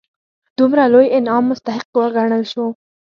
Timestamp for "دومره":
0.57-0.83